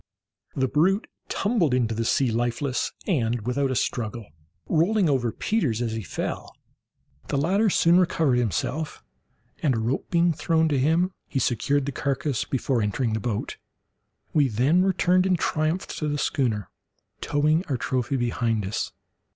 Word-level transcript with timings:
The 0.55 0.67
brute 0.67 1.05
tumbled 1.29 1.75
into 1.75 1.93
the 1.93 2.05
sea 2.05 2.31
lifeless, 2.31 2.91
and 3.05 3.45
without 3.45 3.69
a 3.69 3.75
struggle, 3.75 4.25
rolling 4.67 5.07
over 5.07 5.31
Peters 5.31 5.79
as 5.79 5.91
he 5.91 6.01
fell. 6.01 6.57
The 7.27 7.37
latter 7.37 7.69
soon 7.69 7.99
recovered 7.99 8.39
himself, 8.39 9.03
and 9.61 9.75
a 9.75 9.79
rope 9.79 10.09
being 10.09 10.33
thrown 10.33 10.67
him, 10.71 11.11
he 11.27 11.37
secured 11.37 11.85
the 11.85 11.91
carcass 11.91 12.45
before 12.45 12.81
entering 12.81 13.13
the 13.13 13.19
boat. 13.19 13.57
We 14.33 14.47
then 14.47 14.81
returned 14.81 15.27
in 15.27 15.35
triumph 15.35 15.85
to 15.99 16.07
the 16.07 16.17
schooner, 16.17 16.71
towing 17.21 17.63
our 17.67 17.77
trophy 17.77 18.17
behind 18.17 18.65
us. 18.65 18.91